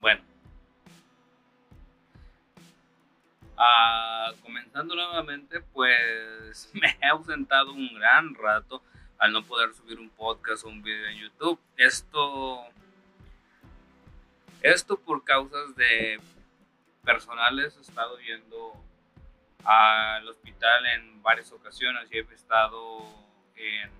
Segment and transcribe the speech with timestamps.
[0.00, 0.22] Bueno.
[3.56, 8.82] Ah, comenzando nuevamente, pues me he ausentado un gran rato
[9.18, 11.60] al no poder subir un podcast o un video en YouTube.
[11.76, 12.64] Esto,
[14.62, 16.18] esto por causas de
[17.04, 18.72] personales, he estado yendo
[19.64, 23.04] al hospital en varias ocasiones y he estado
[23.56, 23.90] en,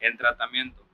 [0.00, 0.87] en tratamiento.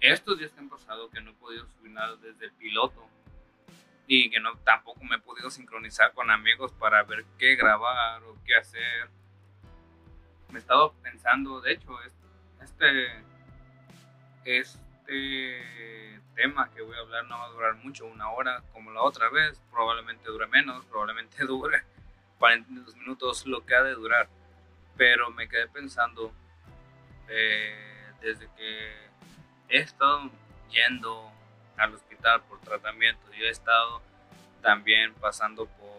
[0.00, 3.06] Estos días que han pasado que no he podido subir nada desde el piloto
[4.06, 8.36] y que no tampoco me he podido sincronizar con amigos para ver qué grabar o
[8.44, 9.10] qué hacer
[10.50, 11.98] me he estado pensando, de hecho,
[12.62, 13.22] este,
[14.44, 19.02] este tema que voy a hablar no va a durar mucho, una hora como la
[19.02, 21.82] otra vez, probablemente dure menos, probablemente dure
[22.38, 24.28] 42 minutos, lo que ha de durar.
[24.96, 26.32] Pero me quedé pensando,
[27.28, 29.07] eh, desde que
[29.68, 30.30] he estado
[30.70, 31.30] yendo
[31.76, 34.02] al hospital por tratamiento y he estado
[34.62, 35.98] también pasando por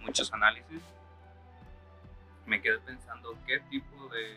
[0.00, 0.82] muchos análisis,
[2.46, 4.36] me quedé pensando qué tipo de,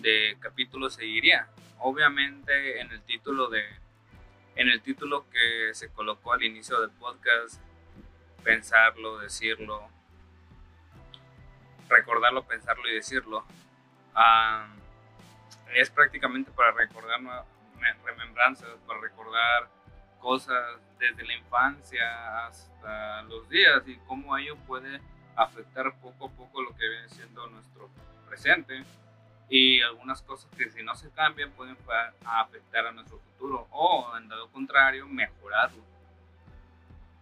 [0.00, 1.48] de capítulo seguiría.
[1.78, 3.62] Obviamente en el título de
[4.54, 7.58] en el título que se colocó al inicio del podcast,
[8.44, 9.88] pensarlo, decirlo,
[11.88, 13.46] recordarlo, pensarlo y decirlo,
[15.74, 17.20] es prácticamente para recordar
[18.04, 19.68] remembranzas, para recordar
[20.20, 25.00] cosas desde la infancia hasta los días y cómo ello puede
[25.34, 27.90] afectar poco a poco lo que viene siendo nuestro
[28.28, 28.84] presente
[29.48, 31.76] y algunas cosas que si no se cambian pueden
[32.24, 35.82] afectar a nuestro futuro o en dado contrario mejorarlo.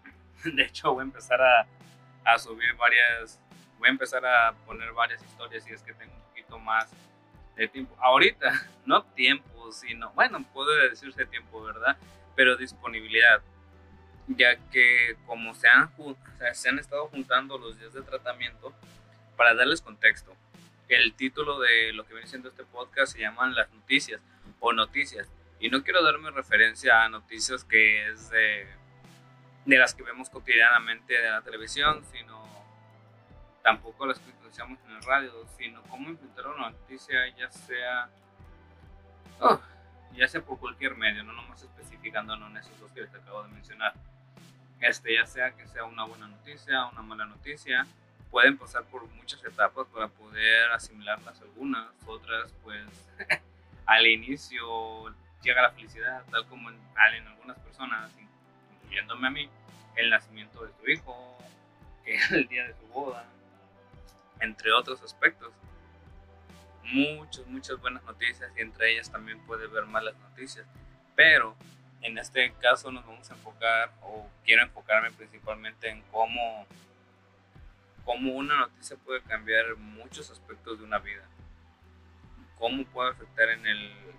[0.44, 1.66] De hecho voy a empezar a,
[2.24, 3.40] a subir varias,
[3.78, 6.92] voy a empezar a poner varias historias si es que tengo un poquito más
[7.56, 7.96] de tiempo.
[8.00, 8.52] Ahorita,
[8.86, 11.96] no tiempo, sino, bueno, puede decirse tiempo, ¿verdad?
[12.36, 13.42] Pero disponibilidad
[14.36, 15.90] ya que como se han,
[16.52, 18.72] se han estado juntando los días de tratamiento,
[19.36, 20.36] para darles contexto,
[20.88, 24.20] el título de lo que viene siendo este podcast se llaman las noticias
[24.58, 25.28] o noticias.
[25.60, 28.66] Y no quiero darme referencia a noticias que es de,
[29.66, 32.40] de las que vemos cotidianamente de la televisión, sino
[33.62, 38.08] tampoco las que escuchamos en el radio, sino cómo enfrentar una noticia ya sea...
[39.40, 39.60] Oh,
[40.14, 43.48] ya sea por cualquier medio, no nomás especificando en esos dos que les acabo de
[43.50, 43.94] mencionar.
[44.80, 47.86] Este, ya sea que sea una buena noticia, una mala noticia,
[48.30, 52.86] pueden pasar por muchas etapas para poder asimilarlas algunas, otras pues
[53.86, 56.76] al inicio llega la felicidad, tal como en,
[57.14, 58.10] en algunas personas,
[58.82, 59.50] incluyéndome a mí,
[59.96, 61.36] el nacimiento de su hijo,
[62.04, 63.24] que es el día de su boda,
[64.40, 65.52] entre otros aspectos.
[66.82, 70.66] Muchas, muchas buenas noticias y entre ellas también puede haber malas noticias,
[71.14, 71.54] pero
[72.00, 76.66] en este caso nos vamos a enfocar, o quiero enfocarme principalmente en cómo,
[78.04, 81.22] cómo una noticia puede cambiar muchos aspectos de una vida.
[82.58, 84.10] Cómo puede afectar en el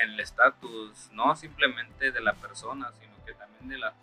[0.00, 3.94] en el estatus, no simplemente de la persona, sino que también de las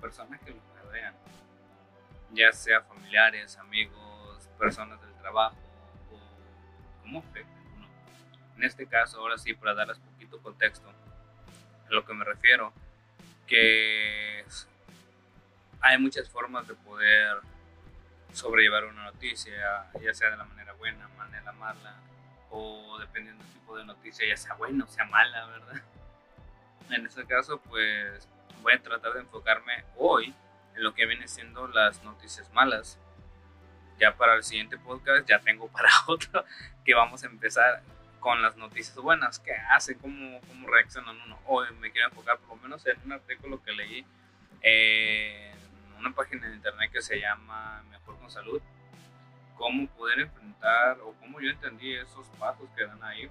[0.00, 1.14] personas que lo rodean,
[2.32, 5.56] ya sea familiares, amigos, personas del trabajo,
[6.12, 7.88] o cómo afecta uno.
[8.56, 12.72] En este caso, ahora sí, para darles poquito contexto a lo que me refiero,
[13.46, 14.44] que
[15.80, 17.38] hay muchas formas de poder
[18.34, 21.96] sobrellevar una noticia, ya sea de la manera buena, manera mala,
[22.50, 25.82] o dependiendo del tipo de noticia, ya sea buena o sea mala, ¿verdad?
[26.90, 28.28] En este caso, pues
[28.60, 30.34] voy a tratar de enfocarme hoy
[30.74, 32.98] en lo que vienen siendo las noticias malas.
[33.98, 36.44] Ya para el siguiente podcast ya tengo para otro
[36.84, 37.82] que vamos a empezar
[38.20, 41.38] con las noticias buenas que hace, cómo, cómo reaccionan uno.
[41.46, 44.06] Hoy me quiero enfocar por lo menos en un artículo que leí
[44.62, 45.54] en
[45.98, 48.62] una página de internet que se llama Mejor con Salud,
[49.56, 53.30] cómo poder enfrentar o cómo yo entendí esos pasos que dan ahí,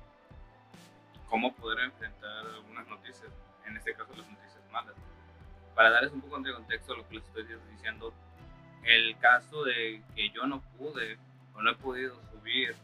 [1.28, 3.32] cómo poder enfrentar algunas noticias,
[3.66, 4.96] en este caso las noticias malas.
[5.74, 8.14] Para darles un poco de contexto a lo que les estoy diciendo,
[8.86, 11.18] el caso de que yo no pude
[11.54, 12.76] o no he podido subir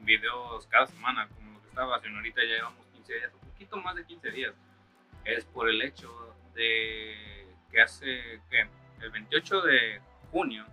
[0.00, 3.76] videos cada semana, como lo que estaba haciendo ahorita, ya llevamos 15 días, un poquito
[3.78, 4.54] más de 15 días.
[5.24, 8.68] Es por el hecho de que hace, que
[9.00, 10.00] El 28 de
[10.30, 10.64] junio,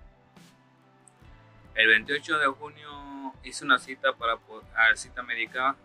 [1.75, 5.75] el 28 de junio hice una cita para a cita médica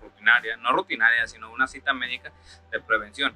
[0.00, 2.32] rutinaria, no rutinaria, sino una cita médica
[2.70, 3.34] de prevención,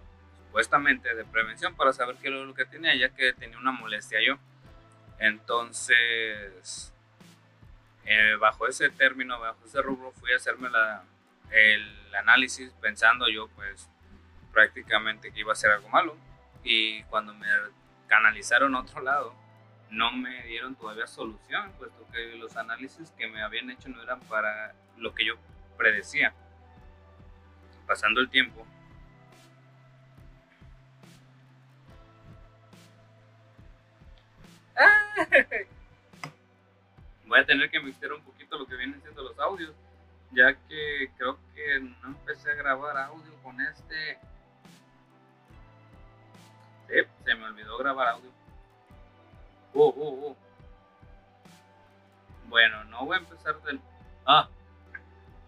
[0.55, 4.21] supuestamente de prevención para saber qué es lo que tenía, ya que tenía una molestia
[4.25, 4.39] yo.
[5.19, 6.93] Entonces,
[8.05, 11.03] eh, bajo ese término, bajo ese rubro, fui a hacerme la,
[11.51, 13.91] el análisis pensando yo, pues,
[14.53, 16.17] prácticamente que iba a ser algo malo.
[16.63, 17.49] Y cuando me
[18.07, 19.35] canalizaron a otro lado,
[19.91, 24.21] no me dieron todavía solución, puesto que los análisis que me habían hecho no eran
[24.21, 25.35] para lo que yo
[25.77, 26.33] predecía.
[27.89, 28.65] Pasando el tiempo,
[37.27, 39.73] voy a tener que mixtear un poquito lo que vienen siendo los audios,
[40.33, 44.19] ya que creo que no empecé a grabar audio con este.
[47.25, 48.31] Se me olvidó grabar audio.
[49.73, 50.37] Uh, uh, uh.
[52.49, 53.81] Bueno, no voy a empezar de.
[54.27, 54.49] Ah,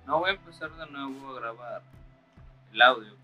[0.06, 1.82] no voy a empezar de nuevo a grabar
[2.72, 3.14] el audio.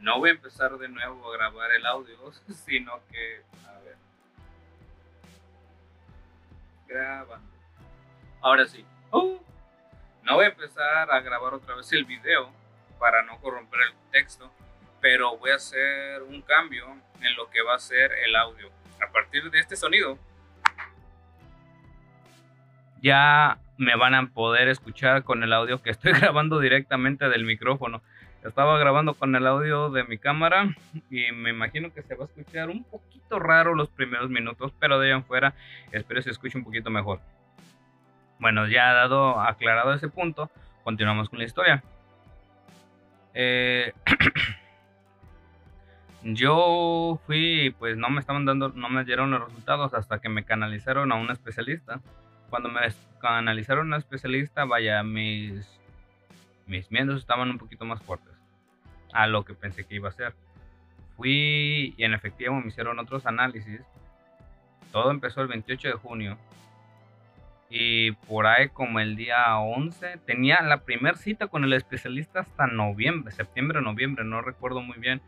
[0.00, 2.16] No voy a empezar de nuevo a grabar el audio,
[2.66, 3.96] sino que, a ver,
[6.86, 7.40] graba.
[8.40, 8.84] Ahora sí.
[9.12, 9.38] Uh,
[10.22, 12.50] no voy a empezar a grabar otra vez el video
[12.98, 14.50] para no corromper el texto,
[15.00, 16.86] pero voy a hacer un cambio
[17.20, 18.70] en lo que va a ser el audio.
[19.02, 20.18] A partir de este sonido,
[23.02, 28.02] ya me van a poder escuchar con el audio que estoy grabando directamente del micrófono.
[28.42, 30.74] Estaba grabando con el audio de mi cámara
[31.10, 34.98] y me imagino que se va a escuchar un poquito raro los primeros minutos, pero
[34.98, 35.52] de ahí en fuera
[35.92, 37.20] espero se escuche un poquito mejor.
[38.38, 40.50] Bueno, ya dado aclarado ese punto,
[40.84, 41.84] continuamos con la historia.
[43.34, 43.92] Eh,
[46.22, 50.44] yo fui, pues no me estaban dando, no me dieron los resultados hasta que me
[50.44, 52.00] canalizaron a un especialista.
[52.48, 52.80] Cuando me
[53.20, 55.78] canalizaron a un especialista, vaya, mis
[56.66, 58.29] mis miedos estaban un poquito más fuertes
[59.12, 60.34] a lo que pensé que iba a ser.
[61.16, 63.80] Fui y en efectivo me hicieron otros análisis.
[64.92, 66.38] Todo empezó el 28 de junio.
[67.68, 72.66] Y por ahí como el día 11 tenía la primera cita con el especialista hasta
[72.66, 75.20] noviembre, septiembre, noviembre, no recuerdo muy bien.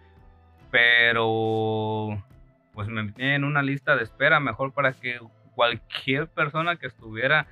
[0.71, 2.23] Pero
[2.73, 5.21] pues me metí en una lista de espera mejor para que
[5.55, 7.47] cualquier persona que estuviera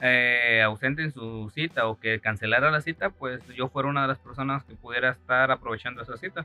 [0.00, 4.08] eh, ausente en su cita o que cancelara la cita, pues yo fuera una de
[4.08, 6.44] las personas que pudiera estar aprovechando esa cita.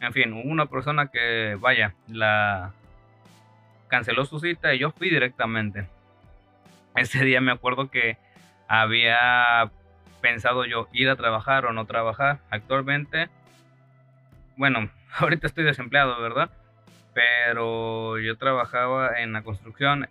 [0.00, 2.72] En fin, hubo una persona que, vaya, la
[3.88, 5.88] canceló su cita y yo fui directamente.
[6.94, 8.18] Ese día me acuerdo que
[8.68, 9.70] había
[10.20, 12.40] pensado yo ir a trabajar o no trabajar.
[12.50, 13.28] Actualmente,
[14.56, 16.50] bueno, ahorita estoy desempleado, ¿verdad?
[17.14, 20.08] Pero yo trabajaba en la construcción,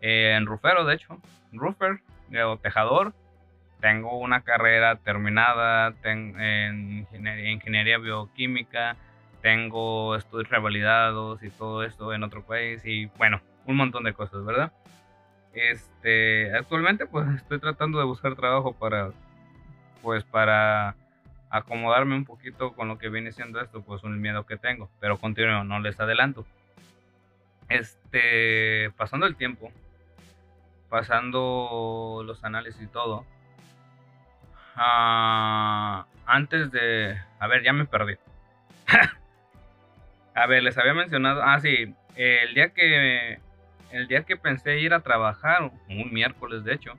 [0.00, 1.20] en rufero, de hecho,
[1.52, 2.00] roofer,
[2.46, 3.14] o tejador.
[3.80, 8.96] Tengo una carrera terminada en ingeniería, bioquímica,
[9.42, 14.44] tengo estudios revalidados y todo esto en otro país y bueno, un montón de cosas,
[14.44, 14.72] ¿verdad?
[15.52, 19.10] Este, actualmente pues estoy tratando de buscar trabajo para
[20.02, 20.94] pues para
[21.50, 25.18] acomodarme un poquito con lo que viene siendo esto, pues un miedo que tengo, pero
[25.18, 26.44] continúo, no les adelanto.
[27.68, 29.70] Este, pasando el tiempo,
[30.88, 33.24] pasando los análisis y todo,
[34.76, 37.18] ah, antes de...
[37.38, 38.16] A ver, ya me perdí.
[40.34, 41.42] a ver, les había mencionado...
[41.42, 43.40] Ah, sí, el día que...
[43.92, 46.98] El día que pensé ir a trabajar, un miércoles de hecho,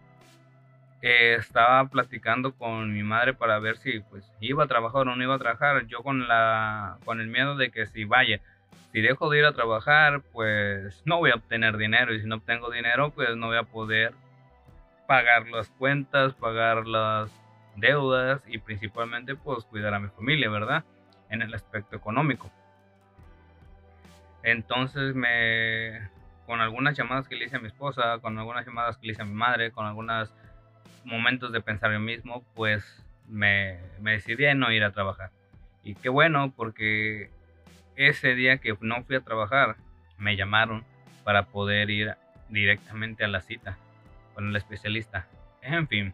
[1.02, 5.24] eh, estaba platicando con mi madre para ver si pues iba a trabajar o no
[5.24, 5.86] iba a trabajar.
[5.88, 8.42] Yo con la con el miedo de que si vaya,
[8.92, 12.38] si dejo de ir a trabajar, pues no voy a obtener dinero y si no
[12.38, 14.14] obtengo dinero, pues no voy a poder
[15.08, 17.32] pagar las cuentas, pagar las
[17.76, 20.84] deudas y principalmente pues cuidar a mi familia, ¿verdad?
[21.30, 22.52] En el aspecto económico.
[24.44, 26.10] Entonces me
[26.46, 29.22] con algunas llamadas que le hice a mi esposa, con algunas llamadas que le hice
[29.22, 30.34] a mi madre, con algunos
[31.04, 35.30] momentos de pensar yo mismo, pues me, me decidí a no ir a trabajar.
[35.84, 37.30] Y qué bueno, porque
[37.98, 39.76] ese día que no fui a trabajar,
[40.18, 40.86] me llamaron
[41.24, 42.16] para poder ir
[42.50, 43.78] directamente a la cita
[44.34, 45.28] con el especialista.
[45.62, 46.14] En fin,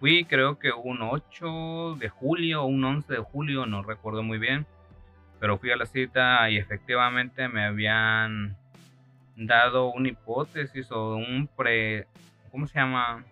[0.00, 4.66] fui creo que un 8 de julio un 11 de julio, no recuerdo muy bien,
[5.38, 8.56] pero fui a la cita y efectivamente me habían
[9.36, 12.06] dado una hipótesis o un pre,
[12.50, 13.24] ¿cómo se llama?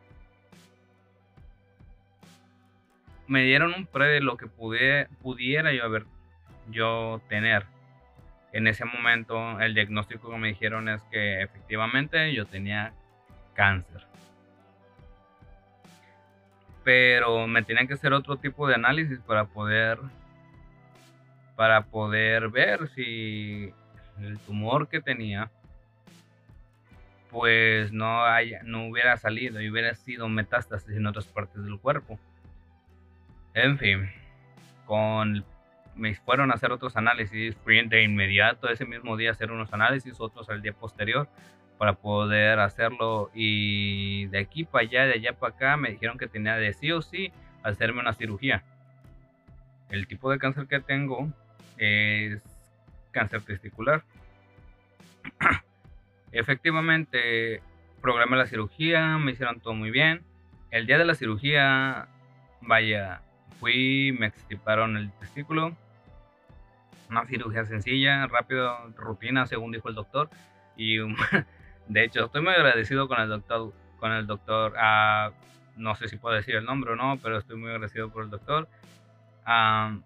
[3.26, 6.04] Me dieron un pre de lo que pudiera yo haber
[6.70, 7.64] yo tener.
[8.52, 12.92] En ese momento el diagnóstico que me dijeron es que efectivamente yo tenía
[13.54, 14.06] cáncer.
[16.82, 19.98] Pero me tenían que hacer otro tipo de análisis para poder
[21.56, 23.72] para poder ver si
[24.18, 25.50] el tumor que tenía
[27.30, 32.18] pues no haya, no hubiera salido y hubiera sido metástasis en otras partes del cuerpo.
[33.54, 34.10] En fin,
[34.86, 35.44] con
[36.00, 40.48] me fueron a hacer otros análisis, de inmediato ese mismo día hacer unos análisis, otros
[40.48, 41.28] al día posterior
[41.78, 46.26] para poder hacerlo y de aquí para allá, de allá para acá me dijeron que
[46.26, 48.62] tenía de sí o sí hacerme una cirugía.
[49.90, 51.32] El tipo de cáncer que tengo
[51.76, 52.42] es
[53.10, 54.04] cáncer testicular.
[56.32, 57.62] Efectivamente,
[58.00, 60.22] programé la cirugía, me hicieron todo muy bien.
[60.70, 62.08] El día de la cirugía,
[62.60, 63.22] vaya,
[63.58, 65.76] fui, me extirparon el testículo.
[67.10, 70.30] Una cirugía sencilla, rápido, rutina, según dijo el doctor.
[70.76, 70.98] Y
[71.88, 73.72] de hecho, estoy muy agradecido con el doctor.
[73.98, 75.32] Con el doctor, uh,
[75.76, 78.30] no sé si puedo decir el nombre o no, pero estoy muy agradecido por el
[78.30, 78.68] doctor.
[79.46, 80.02] Um,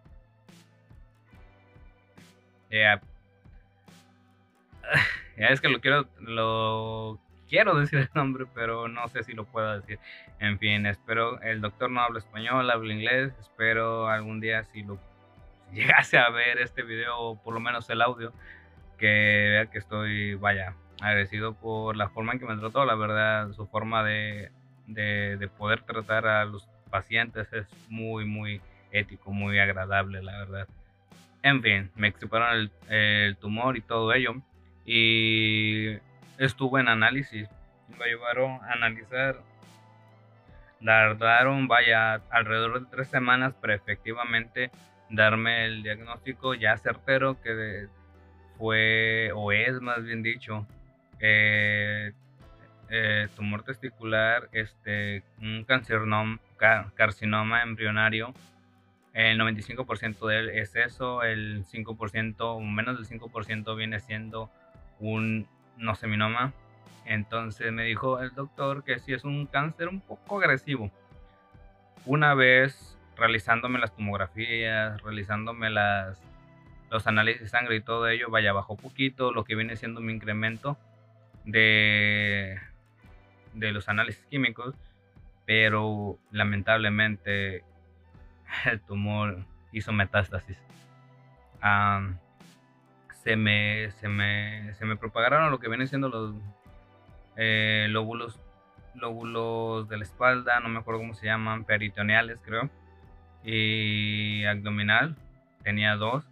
[5.37, 9.81] es que lo quiero, lo quiero decir el nombre, pero no sé si lo puedo
[9.81, 9.99] decir.
[10.41, 14.99] En fin, espero, el doctor no habla español, habla inglés, espero algún día si lo
[15.73, 18.33] llegase a ver este video, por lo menos el audio,
[18.99, 23.53] que vea que estoy, vaya, agradecido por la forma en que me trató, la verdad,
[23.53, 24.51] su forma de,
[24.87, 28.61] de, poder tratar a los pacientes es muy, muy
[28.93, 30.69] ético, muy agradable, la verdad.
[31.43, 34.35] En fin, me extirparon el, el tumor y todo ello.
[34.87, 35.99] Y
[36.39, 37.49] estuvo en análisis.
[37.99, 39.41] Me llevaron a analizar.
[40.85, 44.71] Tardaron, vaya, alrededor de tres semanas, pero efectivamente
[45.15, 47.89] darme el diagnóstico ya certero que
[48.59, 50.67] fue, o es más bien dicho,
[51.21, 52.13] eh,
[52.91, 56.39] eh, tumor testicular, este, un carcinoma,
[56.95, 58.35] carcinoma embrionario.
[59.13, 64.51] El 95% de él es eso, el 5% o menos del 5% viene siendo
[64.99, 66.53] un no seminoma.
[67.05, 70.91] Entonces me dijo el doctor que si es un cáncer un poco agresivo.
[72.07, 76.21] Una vez realizándome las tomografías, realizándome las,
[76.91, 80.13] los análisis de sangre y todo ello, vaya, bajó poquito lo que viene siendo mi
[80.13, 80.77] incremento
[81.45, 82.59] de,
[83.55, 84.75] de los análisis químicos,
[85.47, 87.65] pero lamentablemente
[88.65, 90.59] el tumor hizo metástasis.
[93.23, 96.35] Se me, se me, se me propagaron lo que vienen siendo los
[97.37, 98.39] eh, lóbulos,
[98.95, 102.69] lóbulos de la espalda, no me acuerdo cómo se llaman, peritoneales creo,
[103.45, 105.17] y abdominal,
[105.63, 106.25] tenía dos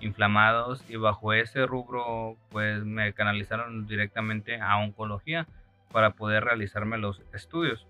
[0.00, 5.46] inflamados y bajo ese rubro pues me canalizaron directamente a oncología
[5.92, 7.86] para poder realizarme los estudios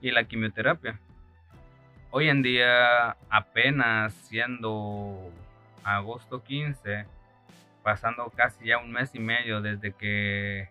[0.00, 0.98] y la quimioterapia.
[2.10, 5.30] Hoy en día apenas siendo
[5.84, 7.06] agosto 15
[7.82, 10.68] pasando casi ya un mes y medio desde que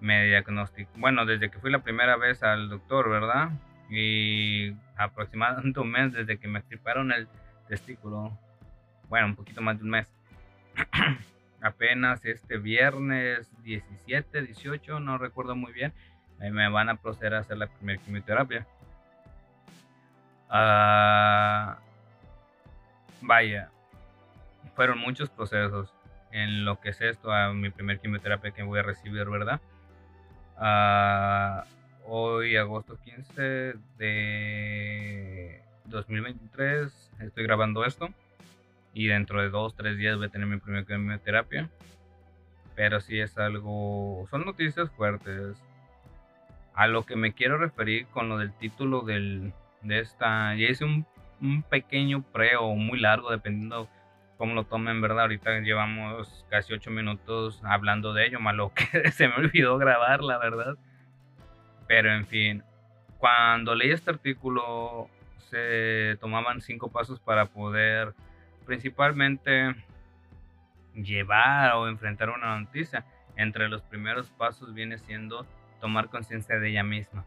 [0.00, 3.50] me diagnosticó, bueno, desde que fui la primera vez al doctor, ¿verdad?
[3.90, 7.28] Y aproximadamente un mes desde que me extirparon el
[7.68, 8.36] testículo,
[9.08, 10.12] bueno, un poquito más de un mes.
[11.60, 15.92] Apenas este viernes 17, 18, no recuerdo muy bien,
[16.38, 18.66] me van a proceder a hacer la primera quimioterapia.
[20.50, 21.78] Ah,
[23.22, 23.70] vaya,
[24.74, 25.92] fueron muchos procesos
[26.32, 29.60] en lo que es esto, a mi primer quimioterapia que voy a recibir, ¿verdad?
[30.58, 31.64] Ah,
[32.06, 38.08] hoy, agosto 15 de 2023, estoy grabando esto
[38.92, 41.68] y dentro de dos, tres días voy a tener mi primera quimioterapia.
[42.76, 45.56] Pero sí es algo, son noticias fuertes.
[46.74, 50.84] A lo que me quiero referir con lo del título del, de esta, ya hice
[50.84, 51.06] un,
[51.40, 53.88] un pequeño pre o muy largo, dependiendo
[54.38, 55.22] cómo lo tomen, ¿verdad?
[55.22, 60.38] Ahorita llevamos casi ocho minutos hablando de ello, malo que se me olvidó grabar, la
[60.38, 60.76] verdad.
[61.86, 62.62] Pero en fin,
[63.18, 65.08] cuando leí este artículo
[65.50, 68.14] se tomaban cinco pasos para poder
[68.66, 69.74] principalmente
[70.94, 73.04] llevar o enfrentar una noticia.
[73.36, 75.46] Entre los primeros pasos viene siendo
[75.80, 77.24] tomar conciencia de ella misma.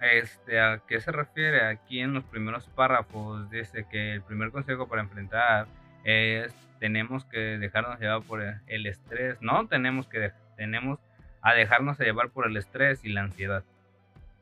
[0.00, 1.64] Este, ¿A qué se refiere?
[1.66, 5.66] Aquí en los primeros párrafos dice que el primer consejo para enfrentar
[6.04, 11.00] es tenemos que dejarnos llevar por el estrés, no tenemos que tenemos
[11.42, 13.64] a dejarnos llevar por el estrés y la ansiedad.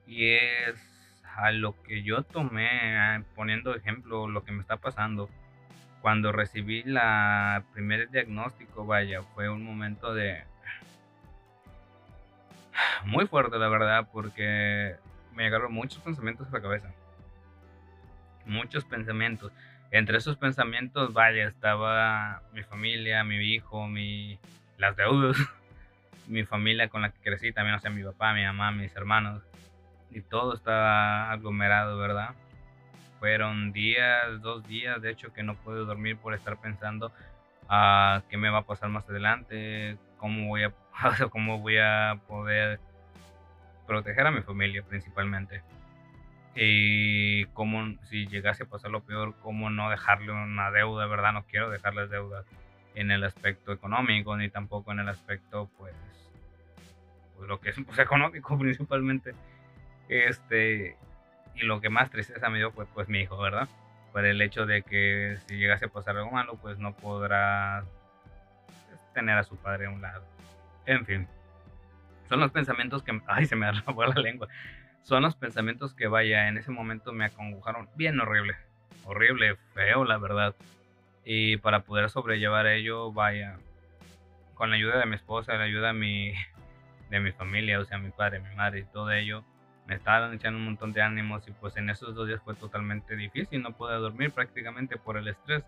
[0.06, 0.74] Y es
[1.36, 5.28] a lo que yo tomé, ah, poniendo ejemplo lo que me está pasando.
[6.00, 10.44] Cuando recibí la primer diagnóstico, vaya, fue un momento de
[13.04, 14.96] muy fuerte, la verdad, porque
[15.34, 16.90] me agarró muchos pensamientos a la cabeza.
[18.46, 19.52] Muchos pensamientos.
[19.90, 24.38] Entre esos pensamientos, vaya, estaba mi familia, mi hijo, mi,
[24.78, 25.36] las deudas,
[26.26, 29.42] mi familia con la que crecí, también, o sea, mi papá, mi mamá, mis hermanos.
[30.10, 32.30] y todo está aglomerado, ¿verdad?
[33.18, 37.12] Fueron días, dos días, de hecho, que no pude dormir por estar pensando
[37.68, 40.72] a qué me va a pasar más adelante, cómo voy a,
[41.30, 42.80] cómo voy a poder
[43.86, 45.62] proteger a mi familia principalmente.
[46.54, 51.32] Y cómo, si llegase a pasar lo peor, cómo no dejarle una deuda, ¿verdad?
[51.34, 52.46] No quiero dejarles deudas
[52.94, 55.94] en el aspecto económico, ni tampoco en el aspecto, pues
[57.46, 59.34] lo que es pues, económico principalmente.
[60.08, 60.96] Este,
[61.54, 63.68] y lo que más tristeza me dio fue pues mi hijo, ¿verdad?
[64.12, 67.84] Por el hecho de que si llegase a pasar algo malo, pues no podrá
[69.14, 70.24] tener a su padre a un lado.
[70.86, 71.26] En fin,
[72.28, 74.48] son los pensamientos que, ay, se me arrabó la lengua.
[75.02, 78.56] Son los pensamientos que, vaya, en ese momento me acongojaron bien horrible.
[79.04, 80.54] Horrible, feo, la verdad.
[81.24, 83.56] Y para poder sobrellevar ello, vaya,
[84.54, 86.34] con la ayuda de mi esposa, la ayuda de mi,
[87.10, 89.44] de mi familia, o sea, mi padre, mi madre y todo ello,
[89.86, 93.14] me estaban echando un montón de ánimos y pues en esos dos días fue totalmente
[93.14, 95.64] difícil, no pude dormir prácticamente por el estrés.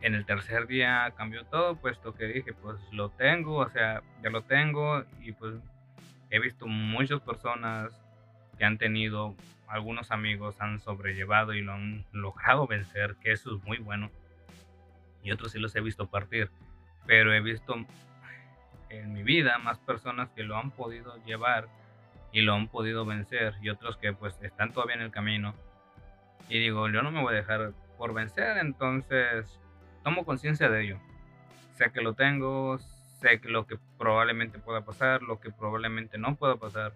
[0.00, 4.30] En el tercer día cambió todo, puesto que dije, pues lo tengo, o sea, ya
[4.30, 5.56] lo tengo y pues
[6.30, 7.92] he visto muchas personas
[8.56, 9.34] que han tenido,
[9.66, 14.10] algunos amigos han sobrellevado y lo han logrado vencer, que eso es muy bueno.
[15.22, 16.50] Y otros sí los he visto partir,
[17.06, 17.74] pero he visto
[18.90, 21.68] en mi vida más personas que lo han podido llevar
[22.32, 25.54] y lo han podido vencer y otros que pues están todavía en el camino.
[26.48, 29.58] Y digo, yo no me voy a dejar por vencer, entonces
[30.02, 30.98] tomo conciencia de ello.
[31.74, 36.36] Sé que lo tengo, sé que lo que probablemente pueda pasar, lo que probablemente no
[36.36, 36.92] pueda pasar.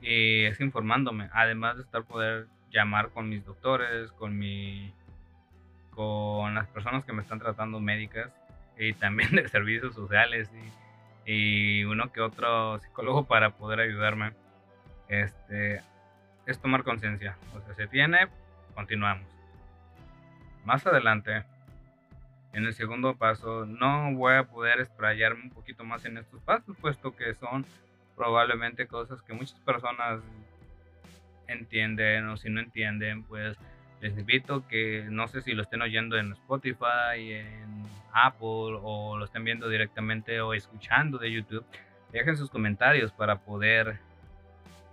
[0.00, 4.92] Y es informándome, además de estar poder llamar con mis doctores, con mi
[5.90, 8.32] con las personas que me están tratando médicas
[8.78, 10.87] y también de servicios sociales y,
[11.30, 14.32] y uno que otro psicólogo para poder ayudarme.
[15.08, 15.82] Este
[16.46, 17.36] es tomar conciencia.
[17.54, 18.28] O sea, se tiene,
[18.74, 19.28] continuamos.
[20.64, 21.44] Más adelante
[22.54, 26.74] en el segundo paso no voy a poder explayarme un poquito más en estos pasos,
[26.80, 27.66] puesto que son
[28.16, 30.22] probablemente cosas que muchas personas
[31.46, 33.58] entienden o si no entienden, pues
[34.00, 37.82] les invito que no sé si lo estén oyendo en Spotify, en
[38.12, 41.64] Apple o lo estén viendo directamente o escuchando de YouTube,
[42.12, 43.98] dejen sus comentarios para poder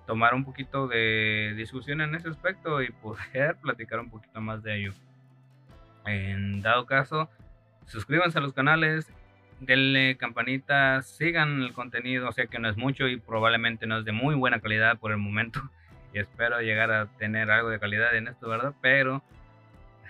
[0.05, 4.79] tomar un poquito de discusión en ese aspecto y poder platicar un poquito más de
[4.79, 4.93] ello.
[6.05, 7.29] En dado caso,
[7.87, 9.11] suscríbanse a los canales,
[9.59, 14.05] denle campanita, sigan el contenido, o sea que no es mucho y probablemente no es
[14.05, 15.61] de muy buena calidad por el momento.
[16.15, 18.73] Y espero llegar a tener algo de calidad en esto, ¿verdad?
[18.79, 19.21] Pero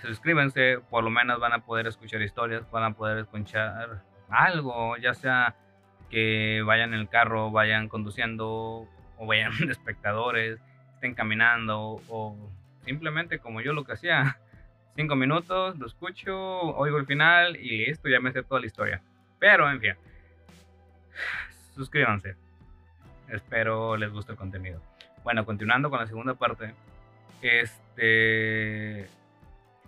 [0.04, 5.16] suscríbanse, por lo menos van a poder escuchar historias, van a poder escuchar algo, ya
[5.16, 5.56] sea
[6.12, 8.88] que vayan en el carro, vayan conduciendo
[9.18, 10.60] o vayan de espectadores,
[10.94, 12.38] estén caminando o
[12.82, 14.38] simplemente como yo lo que hacía,
[14.96, 19.02] cinco minutos, lo escucho, oigo el final y listo, ya me sé toda la historia.
[19.40, 19.96] Pero, en fin,
[21.74, 22.36] suscríbanse.
[23.28, 24.80] Espero les guste el contenido.
[25.26, 26.76] Bueno, continuando con la segunda parte,
[27.42, 29.10] este,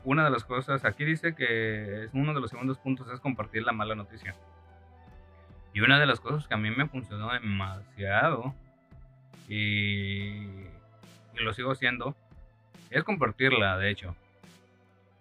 [0.04, 3.64] una de las cosas, aquí dice que es uno de los segundos puntos es compartir
[3.64, 4.36] la mala noticia.
[5.76, 8.56] Y una de las cosas que a mí me funcionó demasiado
[9.48, 12.16] y, y lo sigo haciendo
[12.90, 14.16] es compartirla, de hecho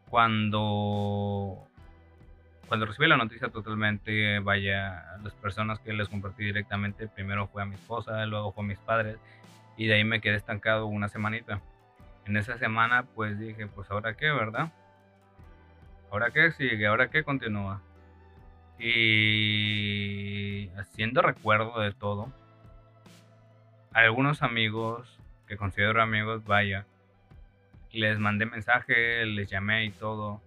[0.09, 1.63] cuando
[2.69, 7.67] cuando recibí la noticia totalmente, vaya, las personas que les compartí directamente, primero fue a
[7.67, 9.19] mi esposa, luego fue a mis padres,
[9.77, 11.61] y de ahí me quedé estancado una semanita.
[12.27, 14.73] En esa semana, pues dije, pues ahora qué, ¿verdad?
[16.11, 16.87] ¿Ahora qué sigue?
[16.87, 17.83] ¿Ahora qué continúa?
[18.79, 22.33] Y haciendo recuerdo de todo,
[23.93, 26.87] algunos amigos que considero amigos, vaya,
[27.93, 30.43] les mandé mensaje, les llamé y todo.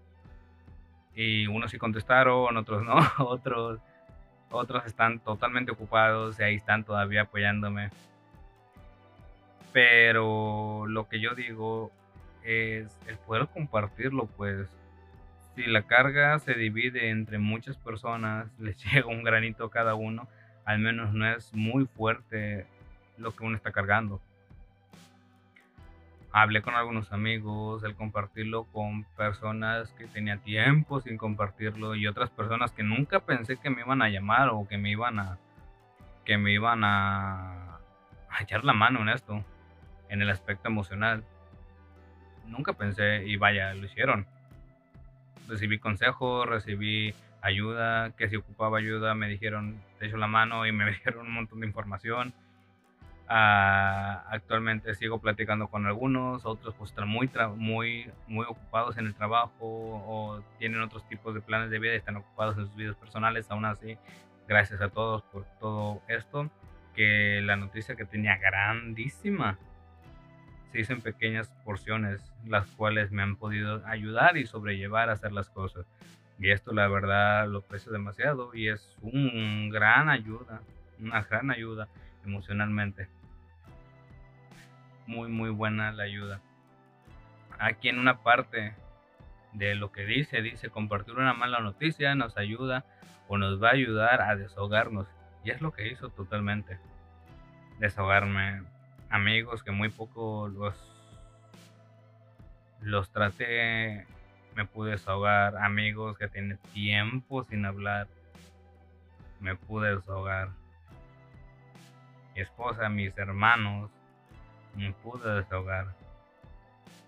[1.15, 3.80] Y unos sí contestaron, otros no, otros,
[4.52, 7.89] otros están totalmente ocupados y ahí están todavía apoyándome.
[9.72, 11.92] Pero lo que yo digo
[12.44, 14.68] es el poder compartirlo, pues
[15.56, 20.28] si la carga se divide entre muchas personas, les llega un granito a cada uno,
[20.66, 22.66] al menos no es muy fuerte
[23.18, 24.22] lo que uno está cargando.
[26.32, 32.30] Hablé con algunos amigos, el compartirlo con personas que tenía tiempo sin compartirlo y otras
[32.30, 35.40] personas que nunca pensé que me iban a llamar o que me iban a
[36.26, 37.80] que me iban a,
[38.30, 39.44] a echar la mano en esto,
[40.10, 41.24] en el aspecto emocional.
[42.48, 44.26] Nunca pensé y vaya, lo hicieron.
[45.48, 50.72] Recibí consejos, recibí ayuda, que si ocupaba ayuda me dijeron, te echo la mano y
[50.72, 52.34] me dieron un montón de información
[53.32, 59.13] Ah, actualmente sigo platicando con algunos, otros pues están muy, muy, muy ocupados en el
[59.13, 62.95] trabajo o tienen otros tipos de planes de vida y están ocupados en sus vidas
[62.95, 63.45] personales.
[63.52, 64.00] Aún así,
[64.48, 66.50] gracias a todos por todo esto,
[66.95, 69.60] que la noticia que tenía grandísima
[70.72, 75.50] se hizo pequeñas porciones, las cuales me han podido ayudar y sobrellevar a hacer las
[75.50, 75.86] cosas.
[76.40, 80.62] Y esto la verdad lo aprecio demasiado y es un gran ayuda,
[81.00, 81.88] una gran ayuda
[82.26, 83.08] emocionalmente
[85.10, 86.40] muy, muy buena la ayuda.
[87.58, 88.76] Aquí en una parte
[89.54, 92.86] de lo que dice, dice compartir una mala noticia nos ayuda
[93.28, 95.08] o nos va a ayudar a desahogarnos.
[95.44, 96.78] Y es lo que hizo totalmente.
[97.80, 98.62] Desahogarme.
[99.10, 100.76] Amigos que muy poco los,
[102.82, 104.06] los traté,
[104.56, 105.58] me pude desahogar.
[105.58, 108.08] Amigos que tienen tiempo sin hablar,
[109.39, 110.50] me pude desahogar.
[112.36, 113.89] Mi esposa, mis hermanos,
[114.76, 115.88] me pude desahogar.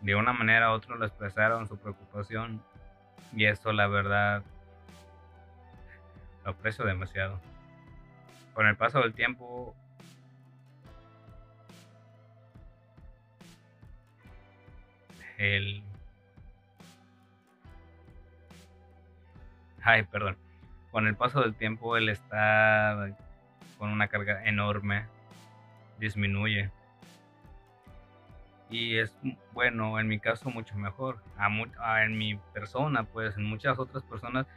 [0.02, 2.62] De una manera u otra lo expresaron su preocupación
[3.34, 4.44] y eso la verdad
[6.44, 7.40] lo aprecio demasiado.
[8.54, 9.76] Con el paso del tiempo
[15.42, 15.84] el
[19.82, 20.38] ay perdón
[20.92, 23.18] con el paso del tiempo el estar
[23.78, 25.06] con una carga enorme
[26.00, 26.70] disminuye
[28.72, 29.14] y es
[29.54, 31.18] bueno, en mi caso mucho mejor.
[32.04, 34.48] En mi persona, pues en muchas otras personas,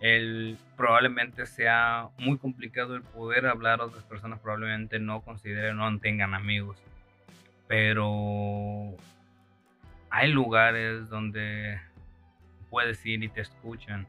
[0.00, 5.98] el, probablemente sea muy complicado el poder hablar a otras personas, probablemente no consideren, no
[5.98, 6.78] tengan amigos.
[7.66, 8.94] Pero
[10.16, 11.78] hay lugares donde
[12.70, 14.06] puedes ir y te escuchan.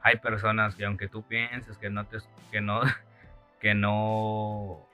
[0.00, 2.16] Hay personas que aunque tú pienses que no te
[2.50, 2.80] que no
[3.60, 4.88] que no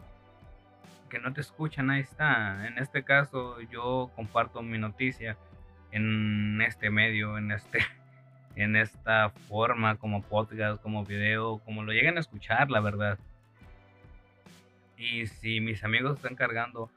[1.09, 2.67] que no te escuchan, ahí está.
[2.67, 5.37] En este caso yo comparto mi noticia
[5.93, 7.79] en este medio, en este
[8.57, 13.17] en esta forma como podcast, como video, como lo lleguen a escuchar, la verdad.
[14.97, 16.91] Y si mis amigos están cargando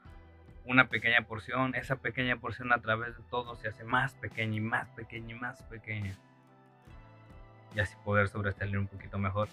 [0.64, 4.60] una pequeña porción, esa pequeña porción a través de todo se hace más pequeña y
[4.60, 6.16] más pequeña y más pequeña.
[7.74, 9.48] Y así poder sobresalir un poquito mejor.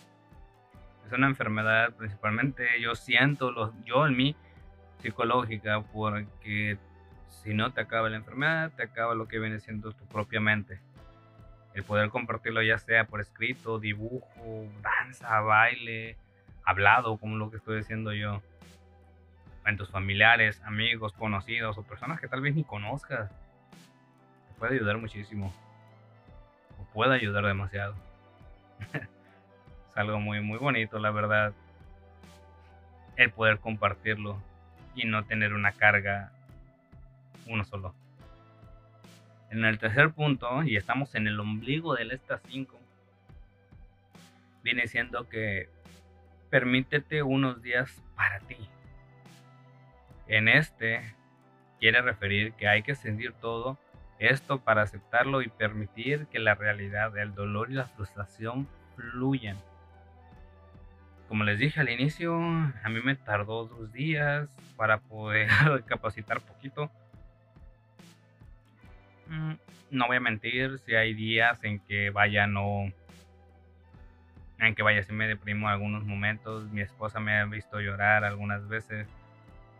[1.06, 4.36] Es una enfermedad principalmente, yo siento, los, yo en mí,
[5.00, 6.78] psicológica porque
[7.28, 10.80] si no te acaba la enfermedad, te acaba lo que viene siendo tu propia mente.
[11.74, 16.18] El poder compartirlo ya sea por escrito, dibujo, danza, baile,
[16.64, 18.42] hablado, como lo que estoy diciendo yo,
[19.66, 23.30] en tus familiares, amigos, conocidos o personas que tal vez ni conozcas,
[24.48, 25.54] te puede ayudar muchísimo.
[26.80, 27.96] O puede ayudar demasiado.
[28.94, 31.54] es algo muy, muy bonito, la verdad.
[33.16, 34.42] El poder compartirlo
[34.96, 36.32] y no tener una carga
[37.48, 37.94] uno solo.
[39.50, 42.80] En el tercer punto, y estamos en el ombligo del esta 5,
[44.64, 45.70] viene siendo que
[46.50, 48.58] permítete unos días para ti.
[50.32, 51.02] En este
[51.80, 53.78] quiere referir que hay que sentir todo
[54.18, 59.58] esto para aceptarlo y permitir que la realidad, el dolor y la frustración fluyan
[61.32, 65.48] como les dije al inicio, a mí me tardó dos días para poder
[65.86, 66.92] capacitar poquito.
[69.28, 69.54] Mm,
[69.92, 72.92] no voy a mentir, si hay días en que vaya no,
[74.60, 76.70] en que vaya si me deprimo algunos momentos.
[76.70, 79.08] Mi esposa me ha visto llorar algunas veces,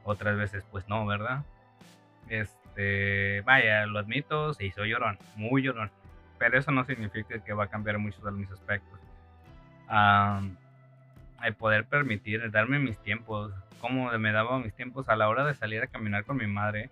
[0.04, 1.44] otras veces pues no, ¿verdad?
[2.30, 5.92] Este, vaya, lo admito, se hizo llorón, muy llorón.
[6.38, 9.00] Pero eso no significa que va a cambiar mucho de mis aspectos
[11.44, 15.54] el poder permitir, darme mis tiempos, como me daba mis tiempos a la hora de
[15.56, 16.90] salir a caminar con mi madre.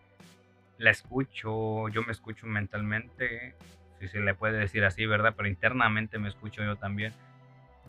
[0.78, 3.56] La escucho, yo me escucho mentalmente,
[4.00, 5.34] si se le puede decir así, ¿verdad?
[5.36, 7.14] Pero internamente me escucho yo también.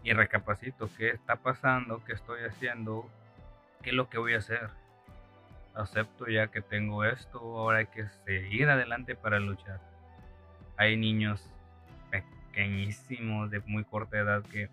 [0.03, 3.09] Y recapacito qué está pasando, qué estoy haciendo,
[3.83, 4.71] qué es lo que voy a hacer.
[5.75, 9.81] Acepto ya que tengo esto, ahora hay que seguir adelante para luchar.
[10.77, 11.49] Hay niños
[12.11, 14.69] pequeñísimos de muy corta edad que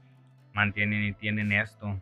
[0.53, 1.99] mantienen y tienen esto.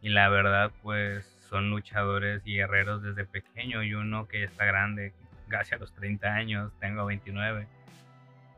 [0.00, 5.12] Y la verdad, pues son luchadores y guerreros desde pequeño y uno que está grande,
[5.48, 7.66] casi a los 30 años, tengo 29.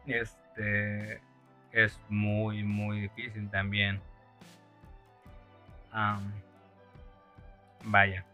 [0.06, 1.20] Este
[1.72, 4.00] es muy, muy difícil también.
[7.84, 8.24] vaya.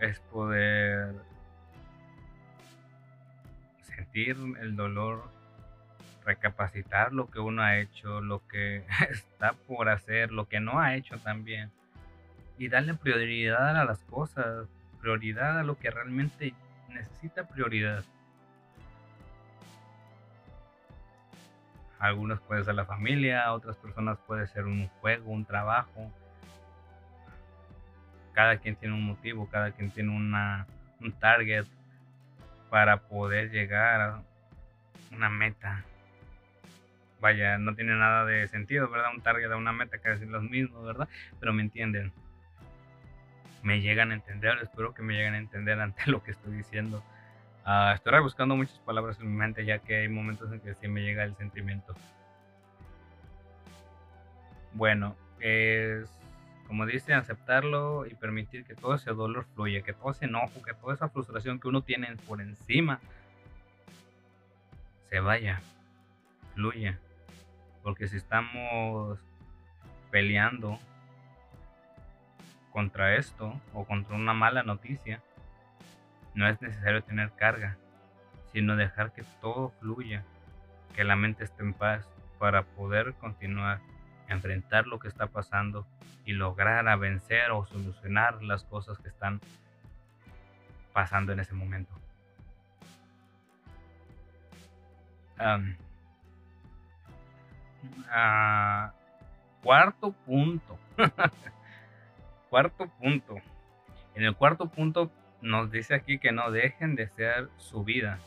[0.00, 1.14] Es poder
[3.82, 5.30] sentir el dolor
[6.24, 10.94] recapacitar lo que uno ha hecho, lo que está por hacer, lo que no ha
[10.94, 11.70] hecho también.
[12.58, 14.68] y darle prioridad a las cosas,
[15.00, 16.54] prioridad a lo que realmente
[16.88, 18.04] necesita prioridad.
[21.98, 26.12] Algunos puede ser la familia, otras personas puede ser un juego, un trabajo.
[28.32, 30.66] Cada quien tiene un motivo, cada quien tiene una,
[31.00, 31.66] un target
[32.70, 34.22] para poder llegar a
[35.12, 35.84] una meta.
[37.20, 39.10] Vaya, no tiene nada de sentido, ¿verdad?
[39.14, 41.08] Un target a una meta, casi los mismos, ¿verdad?
[41.38, 42.12] Pero me entienden
[43.62, 47.02] me llegan a entender, espero que me lleguen a entender ante lo que estoy diciendo.
[47.64, 50.88] Uh, estoy buscando muchas palabras en mi mente ya que hay momentos en que sí
[50.88, 51.94] me llega el sentimiento.
[54.74, 56.08] Bueno, es
[56.72, 60.72] como dice, aceptarlo y permitir que todo ese dolor fluya, que todo ese enojo, que
[60.72, 62.98] toda esa frustración que uno tiene por encima
[65.10, 65.60] se vaya,
[66.54, 66.98] fluya.
[67.82, 69.18] Porque si estamos
[70.10, 70.78] peleando
[72.70, 75.22] contra esto o contra una mala noticia,
[76.34, 77.76] no es necesario tener carga,
[78.50, 80.24] sino dejar que todo fluya,
[80.96, 82.08] que la mente esté en paz
[82.38, 83.82] para poder continuar,
[84.32, 85.86] enfrentar lo que está pasando
[86.24, 89.40] y lograr a vencer o solucionar las cosas que están
[90.92, 91.92] pasando en ese momento.
[98.10, 98.92] Ah,
[99.62, 100.78] cuarto punto.
[102.50, 103.36] cuarto punto.
[104.14, 108.18] En el cuarto punto nos dice aquí que no dejen de ser su vida.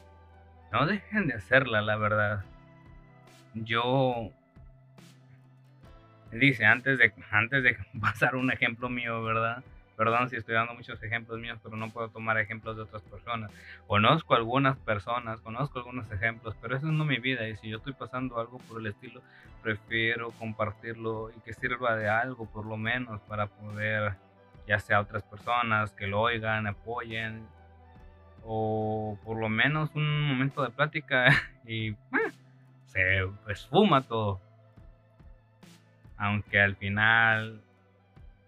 [0.71, 2.43] No dejen de hacerla, la verdad.
[3.53, 4.31] Yo
[6.39, 9.63] dice antes de antes de pasar un ejemplo mío, ¿verdad?
[9.97, 13.49] Perdón si estoy dando muchos ejemplos míos, pero no puedo tomar ejemplos de otras personas.
[13.87, 17.47] Conozco algunas personas, conozco algunos ejemplos, pero eso no es mi vida.
[17.47, 19.21] Y si yo estoy pasando algo por el estilo,
[19.63, 24.15] prefiero compartirlo y que sirva de algo, por lo menos, para poder,
[24.67, 27.47] ya sea otras personas que lo oigan, apoyen,
[28.43, 31.27] o por lo menos un momento de plática
[31.65, 31.95] y
[32.87, 34.41] se esfuma todo.
[36.17, 37.61] Aunque al final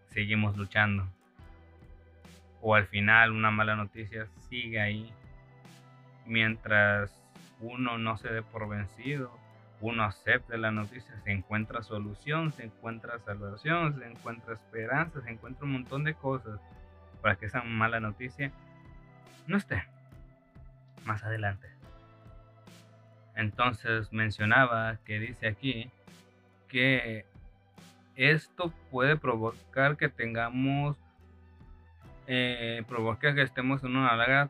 [0.08, 1.08] seguimos luchando
[2.62, 5.12] o al final una mala noticia sigue ahí
[6.26, 7.12] mientras
[7.60, 9.32] uno no se dé por vencido,
[9.80, 15.66] uno acepte la noticia, se encuentra solución, se encuentra salvación, se encuentra esperanza, se encuentra
[15.66, 16.60] un montón de cosas
[17.22, 18.52] para que esa mala noticia
[19.46, 19.84] no esté
[21.06, 21.68] más adelante.
[23.36, 25.92] Entonces mencionaba que dice aquí
[26.68, 27.26] que
[28.18, 30.98] esto puede provocar que tengamos
[32.26, 32.84] eh,
[33.22, 34.50] que estemos en una larga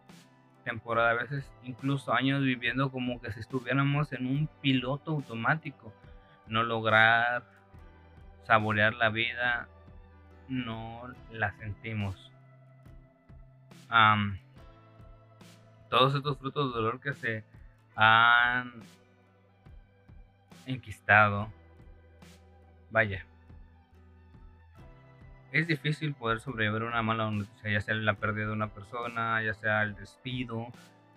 [0.63, 5.93] temporada, a veces incluso años viviendo como que si estuviéramos en un piloto automático,
[6.47, 7.43] no lograr
[8.45, 9.67] saborear la vida,
[10.47, 12.31] no la sentimos.
[15.89, 17.43] todos estos frutos de dolor que se
[17.95, 18.71] han
[20.65, 21.49] enquistado,
[22.91, 23.25] vaya,
[25.51, 29.53] es difícil poder sobrevivir una mala noticia, ya sea la pérdida de una persona, ya
[29.53, 30.67] sea el despido,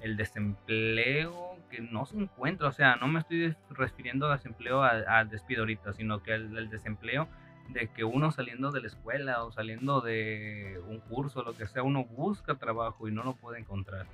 [0.00, 5.28] el desempleo que no se encuentra, o sea, no me estoy refiriendo al desempleo al,
[5.28, 7.28] despido ahorita, sino que el, desempleo
[7.68, 11.82] de que uno saliendo de la escuela o saliendo de un curso, lo que sea,
[11.82, 14.06] uno busca trabajo y no lo puede encontrar.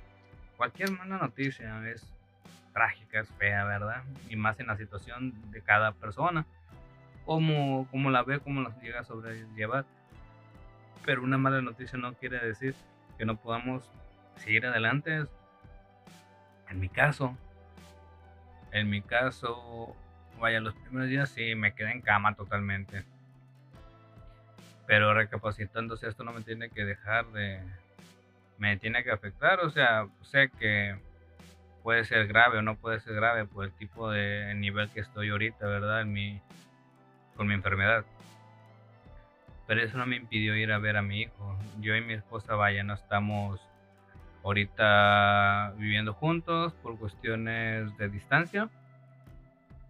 [0.57, 2.05] Cualquier mala noticia es
[2.73, 4.03] trágica, es fea, ¿verdad?
[4.29, 6.45] Y más en la situación de cada persona,
[7.25, 9.85] como, como la ve, cómo la llega a sobrellevar
[11.07, 12.75] pero una mala noticia no quiere decir
[13.17, 13.89] que no podamos
[14.35, 15.23] seguir adelante.
[16.69, 17.37] En mi caso,
[18.73, 19.95] en mi caso,
[20.37, 23.05] vaya, los primeros días sí me quedé en cama totalmente.
[24.85, 27.61] Pero recapacitándose, esto no me tiene que dejar de.
[28.57, 29.61] Me tiene que afectar.
[29.61, 30.99] O sea, sé que
[31.83, 35.29] puede ser grave o no puede ser grave por el tipo de nivel que estoy
[35.29, 36.01] ahorita, ¿verdad?
[36.01, 36.41] En mi,
[37.37, 38.03] con mi enfermedad.
[39.67, 41.59] Pero eso no me impidió ir a ver a mi hijo.
[41.81, 43.59] Yo y mi esposa, vaya, no estamos
[44.43, 48.69] ahorita viviendo juntos por cuestiones de distancia.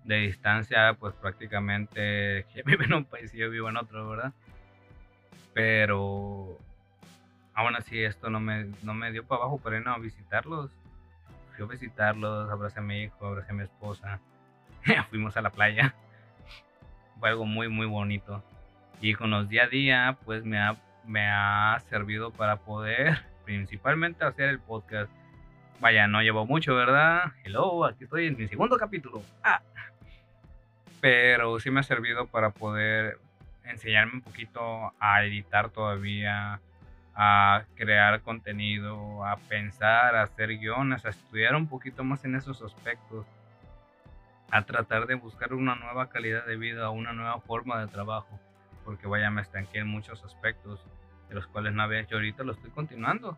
[0.04, 4.34] De distancia, pues prácticamente ella vive en un país y yo vivo en otro, ¿verdad?
[5.54, 6.58] Pero
[7.54, 10.72] aún así esto no me, no me dio para abajo para ir a visitarlos.
[11.56, 14.20] Fui a visitarlos, abracé a mi hijo, abracé a mi esposa.
[15.12, 15.94] Fuimos a la playa.
[17.20, 18.44] Fue algo muy, muy bonito
[19.02, 24.26] y con los día a día pues me ha, me ha servido para poder principalmente
[24.26, 25.12] hacer el podcast.
[25.80, 27.34] Vaya, no llevo mucho, ¿verdad?
[27.44, 29.22] Hello, aquí estoy en mi segundo capítulo.
[29.44, 29.62] Ah.
[31.02, 33.20] Pero sí me ha servido para poder
[33.64, 36.60] enseñarme un poquito a editar todavía,
[37.14, 42.62] a crear contenido, a pensar, a hacer guiones, a estudiar un poquito más en esos
[42.62, 43.26] aspectos,
[44.50, 48.40] a tratar de buscar una nueva calidad de vida, una nueva forma de trabajo,
[48.88, 50.80] porque vaya, me estanqué en muchos aspectos
[51.28, 53.38] de los cuales no había hecho ahorita, lo estoy continuando.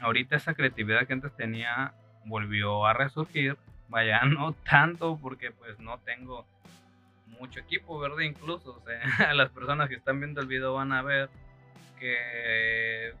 [0.00, 3.56] Ahorita esa creatividad que antes tenía volvió a resurgir,
[3.88, 6.44] vaya, no tanto porque pues no tengo
[7.38, 8.18] mucho equipo, ¿verdad?
[8.18, 11.30] Incluso, o sea, las personas que están viendo el video van a ver
[12.00, 13.14] que...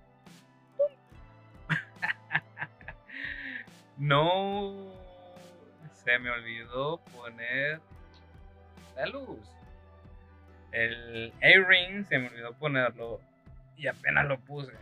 [3.98, 4.74] no
[5.92, 7.80] se me olvidó poner
[8.96, 9.61] la luz.
[10.72, 13.20] El A-Ring se me olvidó ponerlo
[13.76, 14.72] y apenas lo puse.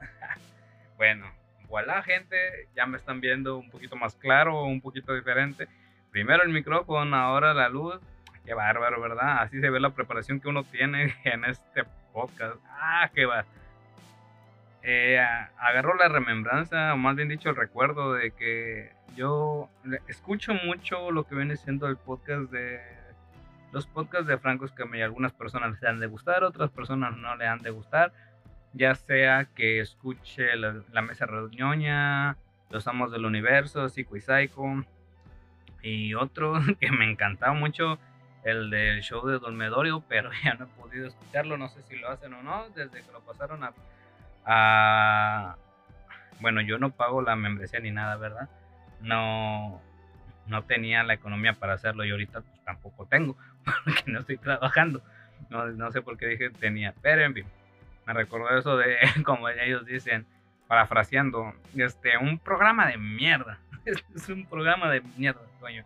[0.96, 1.26] bueno,
[1.68, 2.36] voilà gente,
[2.74, 5.66] ya me están viendo un poquito más claro, un poquito diferente.
[6.10, 8.00] Primero el micrófono, ahora la luz.
[8.44, 9.42] Qué bárbaro, ¿verdad?
[9.42, 12.56] Así se ve la preparación que uno tiene en este podcast.
[12.68, 13.44] Ah, qué va.
[14.82, 15.20] Eh,
[15.58, 19.68] agarro la remembranza, o más bien dicho el recuerdo de que yo
[20.08, 22.80] escucho mucho lo que viene siendo el podcast de
[23.72, 25.04] los podcasts de Franco Escamilla.
[25.04, 28.12] Algunas personas les han de gustar, otras personas no le han de gustar.
[28.72, 32.36] Ya sea que escuche la, mesa redoñoña,
[32.70, 34.84] los amos del universo, Psycho y Psycho.
[35.82, 37.98] Y otro que me encantaba mucho,
[38.44, 41.56] el del show de Dolmedorio, pero ya no he podido escucharlo.
[41.56, 43.72] No sé si lo hacen o no, desde que lo pasaron a.
[44.44, 45.56] a
[46.40, 48.48] bueno, yo no pago la membresía ni nada, ¿verdad?
[49.02, 49.80] No,
[50.46, 53.36] no tenía la economía para hacerlo y ahorita tampoco tengo,
[53.84, 55.02] porque no estoy trabajando.
[55.48, 57.44] No, no sé por qué dije tenía, pero en fin,
[58.06, 60.26] me recordó eso de, como ellos dicen,
[60.68, 63.58] parafraseando, este, un programa de mierda.
[64.14, 65.84] Es un programa de mierda, coño.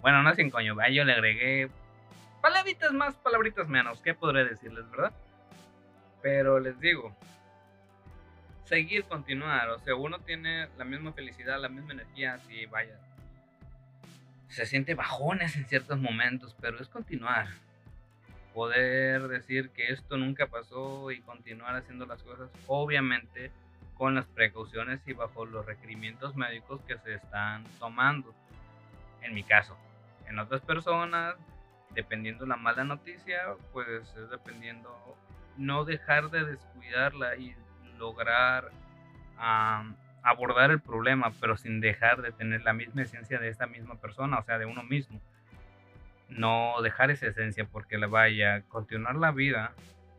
[0.00, 1.70] Bueno, no sin coño, yo le agregué
[2.42, 5.12] palabritas más, palabritas menos, ¿qué podré decirles, verdad?
[6.22, 7.16] Pero les digo,
[8.64, 12.98] seguir, continuar, o sea, uno tiene la misma felicidad, la misma energía, si vaya,
[14.48, 17.48] se siente bajones en ciertos momentos, pero es continuar.
[18.54, 23.50] Poder decir que esto nunca pasó y continuar haciendo las cosas, obviamente
[23.96, 28.34] con las precauciones y bajo los requerimientos médicos que se están tomando.
[29.22, 29.76] En mi caso,
[30.28, 31.34] en otras personas,
[31.94, 33.38] dependiendo la mala noticia,
[33.72, 35.16] pues es dependiendo
[35.56, 37.54] no dejar de descuidarla y
[37.98, 38.70] lograr
[40.26, 44.38] abordar el problema, pero sin dejar de tener la misma esencia de esta misma persona,
[44.38, 45.20] o sea, de uno mismo.
[46.28, 49.72] No dejar esa esencia porque le vaya a continuar la vida,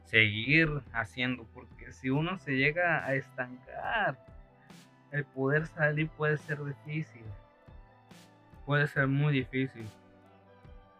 [0.06, 4.17] seguir haciendo, porque si uno se llega a estancar,
[5.12, 7.24] el poder salir puede ser difícil,
[8.65, 9.86] puede ser muy difícil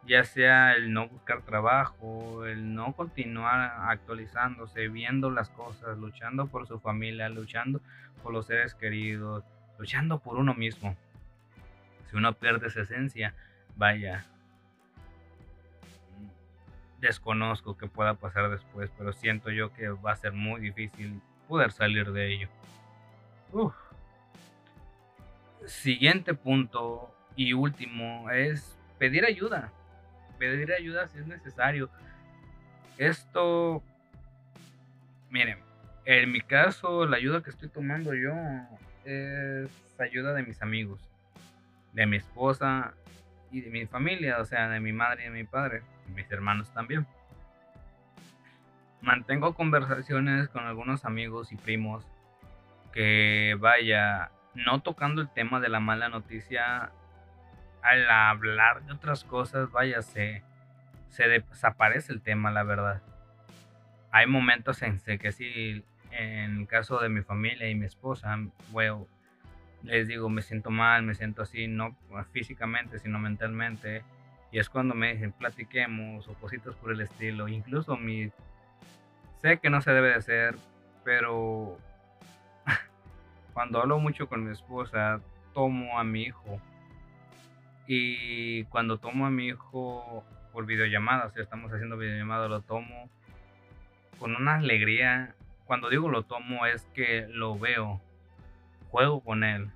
[0.08, 6.65] ya sea el no buscar trabajo, el no continuar actualizándose, viendo las cosas, luchando por
[6.65, 7.82] su familia, luchando
[8.24, 9.43] por los seres queridos,
[9.78, 10.96] luchando por uno mismo.
[12.10, 13.34] Si uno pierde esa esencia,
[13.76, 14.26] vaya,
[17.02, 21.74] desconozco qué pueda pasar después, pero siento yo que va a ser muy difícil poder
[21.74, 22.50] salir de ello.
[25.65, 29.74] Siguiente punto y último es pedir ayuda
[30.38, 31.89] pedir ayuda si es necesario.
[32.97, 33.84] Esto,
[35.30, 35.60] miren,
[36.06, 38.34] en mi caso, la ayuda que estoy tomando yo
[39.06, 39.69] es
[40.00, 41.00] ayuda de mis amigos,
[41.93, 42.93] de mi esposa
[43.52, 45.82] y de mi familia, o sea, de mi madre y de mi padre,
[46.15, 47.06] mis hermanos también.
[49.02, 52.06] Mantengo conversaciones con algunos amigos y primos
[52.93, 56.91] que vaya, no tocando el tema de la mala noticia
[57.88, 60.43] al hablar de otras cosas, vaya, se,
[61.17, 63.02] desaparece el tema, la verdad.
[64.12, 68.38] Hay momentos en que sí, en caso de mi familia y mi esposa,
[68.71, 69.08] bueno,
[69.84, 71.95] les digo, me siento mal, me siento así, no
[72.32, 74.04] físicamente, sino mentalmente.
[74.52, 77.47] Y es cuando me dicen, platiquemos o cositas por el estilo.
[77.47, 78.31] Incluso mi...
[79.42, 80.56] Sé que no se debe de hacer,
[81.04, 81.77] pero
[83.54, 85.21] cuando hablo mucho con mi esposa,
[85.54, 86.60] tomo a mi hijo
[87.88, 93.10] y cuando tomo a mi hijo por videollamada, o sea, estamos haciendo videollamada, lo tomo
[94.19, 95.35] con una alegría.
[95.65, 98.02] Cuando digo lo tomo es que lo veo,
[98.92, 99.69] juego con él.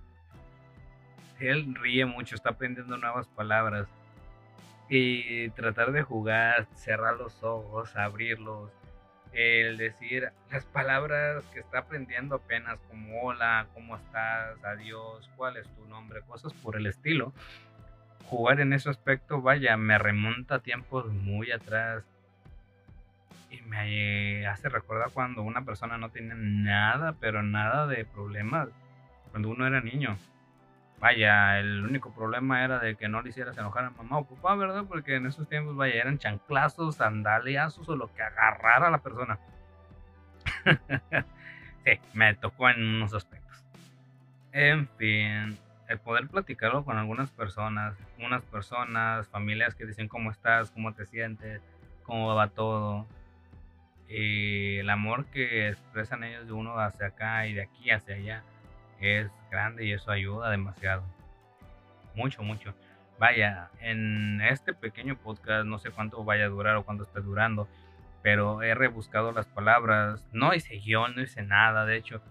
[1.40, 3.88] Él ríe mucho, está aprendiendo nuevas palabras.
[4.90, 8.72] Y tratar de jugar, cerrar los ojos, abrirlos,
[9.32, 15.68] el decir las palabras que está aprendiendo apenas como hola, cómo estás, adiós, cuál es
[15.78, 17.32] tu nombre, cosas por el estilo
[18.30, 22.04] jugar en ese aspecto, vaya, me remonta a tiempos muy atrás.
[23.50, 28.70] Y me hace recordar cuando una persona no tiene nada, pero nada de problemas,
[29.32, 30.18] cuando uno era niño.
[31.00, 34.56] Vaya, el único problema era de que no le hicieras enojar a mamá o papá,
[34.56, 34.86] ¿verdad?
[34.88, 39.40] Porque en esos tiempos, vaya, eran chanclazos, sandaliazos o lo que agarrara a la persona.
[41.86, 43.66] sí, me tocó en unos aspectos.
[44.52, 45.58] En fin,
[45.92, 51.06] el poder platicarlo con algunas personas, unas personas, familias que dicen cómo estás, cómo te
[51.06, 51.62] sientes,
[52.04, 53.06] cómo va todo.
[54.08, 58.44] Y el amor que expresan ellos de uno hacia acá y de aquí hacia allá
[59.00, 61.04] es grande y eso ayuda demasiado.
[62.16, 62.74] Mucho, mucho.
[63.20, 67.68] Vaya, en este pequeño podcast, no sé cuánto vaya a durar o cuánto esté durando,
[68.22, 70.26] pero he rebuscado las palabras.
[70.32, 71.86] No hice guion, no hice nada.
[71.86, 72.22] De hecho,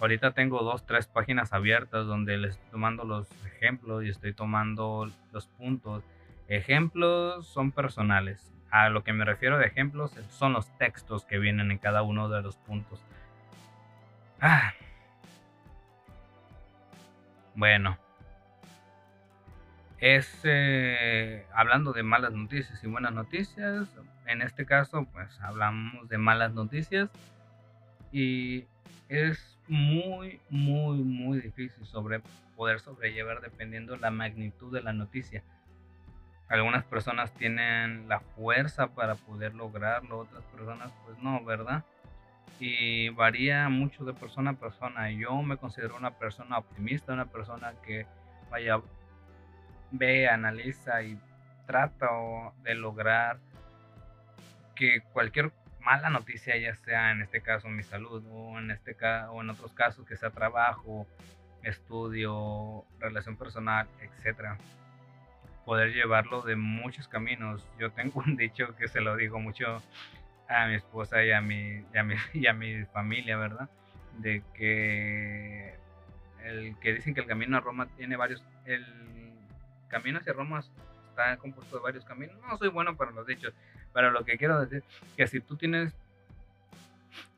[0.00, 5.10] ahorita tengo dos, tres páginas abiertas donde les estoy tomando los ejemplos y estoy tomando
[5.32, 6.04] los puntos.
[6.48, 8.52] Ejemplos son personales.
[8.70, 12.28] A lo que me refiero de ejemplos son los textos que vienen en cada uno
[12.28, 13.00] de los puntos.
[14.40, 14.74] Ah,
[17.54, 17.96] bueno,
[19.98, 23.88] es eh, hablando de malas noticias y buenas noticias.
[24.26, 27.08] En este caso, pues hablamos de malas noticias
[28.14, 28.64] y
[29.08, 32.22] es muy, muy, muy difícil sobre
[32.54, 35.42] poder sobrellevar dependiendo la magnitud de la noticia.
[36.48, 41.84] Algunas personas tienen la fuerza para poder lograrlo, otras personas pues no, ¿verdad?
[42.60, 45.10] y varía mucho de persona a persona.
[45.10, 48.06] Yo me considero una persona optimista, una persona que
[48.50, 48.80] vaya,
[49.90, 51.18] ve, analiza y
[51.66, 52.06] trata
[52.62, 53.38] de lograr
[54.76, 55.52] que cualquier
[55.84, 58.96] mala noticia, ya sea en este caso mi salud o en este
[59.30, 61.06] o en otros casos que sea trabajo,
[61.62, 64.56] estudio, relación personal, etcétera,
[65.64, 67.66] poder llevarlo de muchos caminos.
[67.78, 69.82] Yo tengo un dicho que se lo digo mucho
[70.48, 73.68] a mi esposa y a mi, y a mi, y a mi familia, ¿verdad?
[74.18, 75.74] De que
[76.44, 78.84] el que dicen que el camino a Roma tiene varios, el
[79.88, 80.62] camino hacia Roma
[81.10, 82.36] está compuesto de varios caminos.
[82.48, 83.54] No soy bueno para los dichos,
[83.94, 84.82] pero lo que quiero decir
[85.16, 85.94] que si tú tienes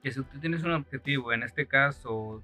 [0.03, 2.43] que si tú tienes un objetivo, en este caso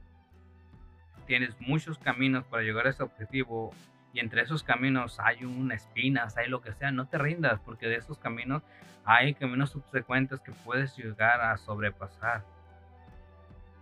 [1.27, 3.75] tienes muchos caminos para llegar a ese objetivo
[4.13, 7.89] y entre esos caminos hay una espinas, hay lo que sea, no te rindas porque
[7.89, 8.63] de esos caminos
[9.05, 12.45] hay caminos subsecuentes que puedes llegar a sobrepasar,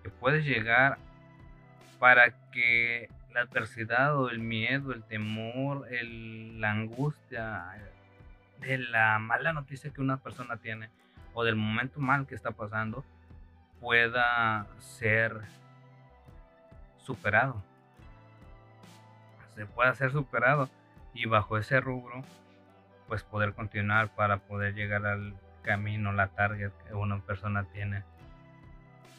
[0.02, 0.96] que puedes llegar
[1.98, 7.74] para que la adversidad o el miedo, el temor, la angustia
[8.60, 10.90] de la mala noticia que una persona tiene
[11.34, 13.04] o del momento mal que está pasando
[13.80, 15.40] pueda ser
[16.98, 17.62] superado
[19.54, 20.70] se pueda ser superado
[21.12, 22.22] y bajo ese rubro
[23.08, 28.04] pues poder continuar para poder llegar al camino, la target que una persona tiene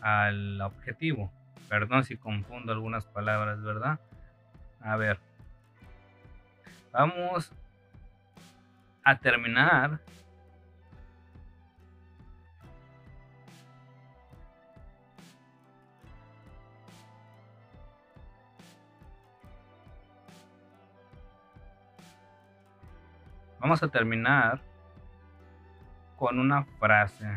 [0.02, 1.32] al objetivo.
[1.70, 4.00] Perdón si confundo algunas palabras, ¿verdad?
[4.80, 5.20] A ver.
[6.92, 7.54] Vamos
[9.04, 10.00] a terminar
[23.62, 24.60] Vamos a terminar
[26.18, 27.28] con una frase.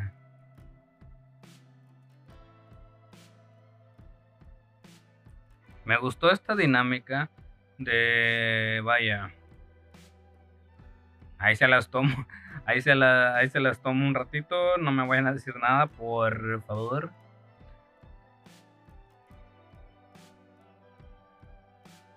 [5.85, 7.29] Me gustó esta dinámica
[7.77, 9.35] de, vaya,
[11.45, 12.27] ahí se las tomo,
[12.67, 16.63] ahí se, ahí se las tomo un ratito, no me vayan a decir nada, por
[16.63, 17.11] favor.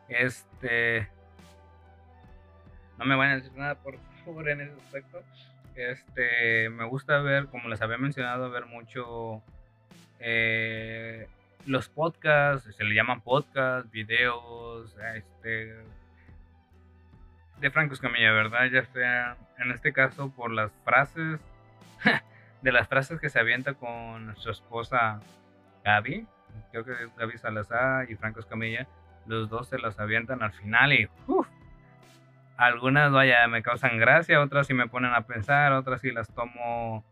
[0.07, 1.09] Este,
[2.97, 5.21] no me van a decir nada, por favor, en ese aspecto.
[5.75, 9.43] Este, me gusta ver, como les había mencionado, ver mucho
[10.19, 11.27] eh,
[11.65, 15.75] los podcasts, se le llaman podcasts, videos, este,
[17.59, 18.65] de Franco Escamilla, ¿verdad?
[18.65, 21.39] Ya sea, en este caso, por las frases,
[22.61, 25.19] de las frases que se avienta con su esposa
[25.83, 26.27] Gaby,
[26.71, 28.87] creo que Gaby Salazar y Franco Escamilla,
[29.25, 31.47] los dos se las avientan al final y uff,
[32.57, 37.03] algunas, vaya, me causan gracia, otras sí me ponen a pensar, otras sí las tomo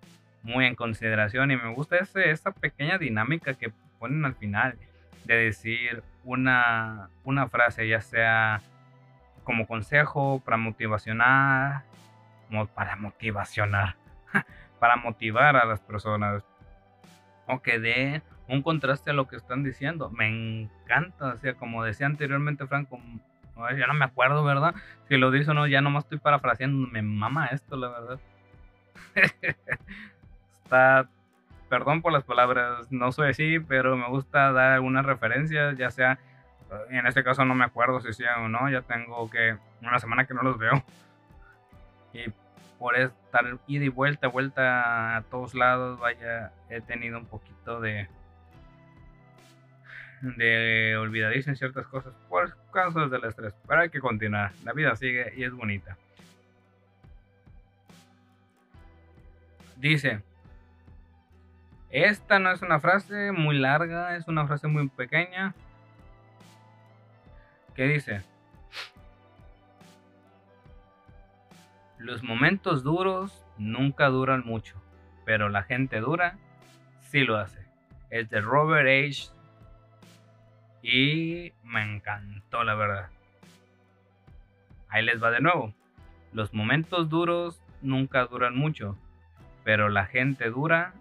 [0.42, 4.78] muy en consideración y me gusta ese, esa pequeña dinámica que ponen al final
[5.24, 8.62] de decir una, una frase, ya sea
[9.46, 11.84] como consejo, para motivacionar,
[12.74, 13.96] para motivacionar,
[14.80, 16.44] para motivar a las personas,
[17.48, 20.10] o que dé un contraste a lo que están diciendo.
[20.10, 23.00] Me encanta, o sea, como decía anteriormente Franco,
[23.78, 24.76] ya no me acuerdo, ¿verdad?
[25.08, 26.88] Si lo dice o no, ya nomás estoy parafraseando.
[26.88, 28.20] Me mama esto, la verdad.
[30.64, 31.08] Está
[31.70, 36.20] perdón por las palabras, no soy así, pero me gusta dar algunas referencias, ya sea,
[36.90, 40.26] en este caso no me acuerdo si sí o no, ya tengo que una semana
[40.26, 40.84] que no los veo.
[42.14, 42.32] Y
[42.80, 48.08] por estar ida y vuelta, vuelta a todos lados, vaya, he tenido un poquito de
[50.22, 53.54] de olvidadizo en ciertas cosas por causas del estrés.
[53.68, 54.52] Pero hay que continuar.
[54.64, 55.98] La vida sigue y es bonita.
[59.76, 60.24] Dice,
[61.90, 65.54] esta no es una frase muy larga, es una frase muy pequeña.
[67.76, 68.22] ¿Qué dice?
[71.98, 74.82] Los momentos duros nunca duran mucho,
[75.26, 76.38] pero la gente dura
[77.02, 77.66] sí lo hace.
[78.10, 79.30] Es de Robert H.
[80.82, 83.10] Y me encantó, la verdad.
[84.88, 85.74] Ahí les va de nuevo.
[86.32, 88.98] Los momentos duros nunca duran mucho,
[89.64, 90.94] pero la gente dura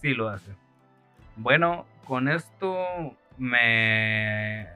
[0.00, 0.52] sí lo hace.
[1.36, 4.68] Bueno, con esto me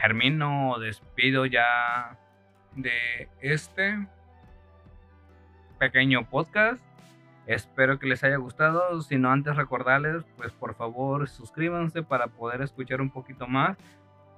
[0.00, 2.16] termino, despido ya
[2.74, 4.06] de este
[5.78, 6.80] pequeño podcast.
[7.46, 9.00] Espero que les haya gustado.
[9.02, 13.76] Si no, antes recordarles, pues por favor suscríbanse para poder escuchar un poquito más.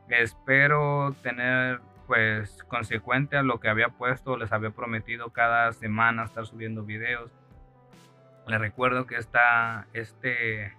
[0.08, 6.44] Espero tener pues consecuente a lo que había puesto, les había prometido cada semana estar
[6.46, 7.30] subiendo videos.
[8.48, 10.72] Les recuerdo que está este,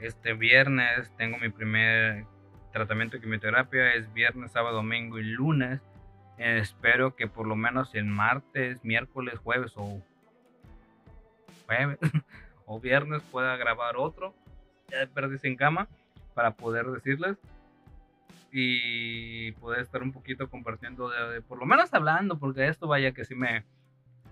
[0.00, 2.26] este viernes tengo mi primer
[2.74, 5.80] tratamiento de quimioterapia, es viernes, sábado, domingo y lunes.
[6.38, 10.02] espero que por lo menos el martes, miércoles, jueves o
[12.66, 14.34] o viernes pueda grabar otro,
[14.90, 15.88] ya perdiz en cama,
[16.34, 17.38] para poder decirles
[18.50, 23.24] y poder estar un poquito compartiendo, de, por lo menos hablando, porque esto vaya que
[23.24, 23.64] sí me,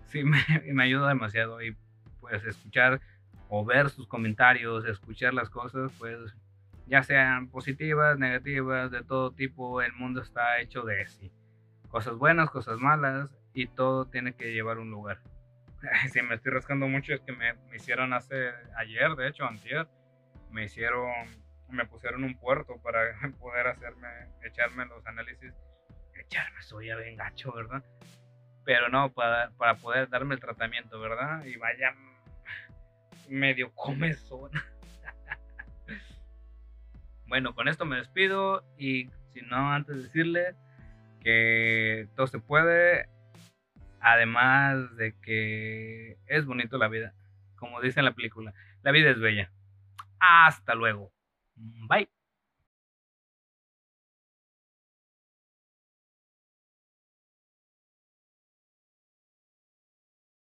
[0.06, 1.76] sí me, me ayuda demasiado y
[2.20, 3.00] pues escuchar
[3.48, 6.34] o ver sus comentarios, escuchar las cosas, pues
[6.92, 11.32] ya sean positivas, negativas, de todo tipo, el mundo está hecho de sí.
[11.88, 15.18] Cosas buenas, cosas malas y todo tiene que llevar un lugar.
[16.12, 19.88] si me estoy rascando mucho es que me, hicieron hace ayer, de hecho, antier,
[20.50, 21.10] me hicieron,
[21.70, 23.00] me pusieron un puerto para
[23.40, 24.08] poder hacerme,
[24.42, 25.54] echarme los análisis,
[26.14, 27.82] echarme soy ya bien gacho, ¿verdad?
[28.66, 31.42] Pero no, para, para poder darme el tratamiento, ¿verdad?
[31.46, 31.94] Y vaya
[33.30, 34.50] medio comezón.
[37.32, 40.54] bueno, con esto me despido y si no, antes de decirle
[41.22, 43.08] que todo se puede,
[44.02, 47.14] Además de que es bonito la vida.
[47.56, 48.52] Como dice en la película,
[48.82, 49.50] la vida es bella.
[50.20, 51.10] Hasta luego.
[51.88, 52.10] Bye.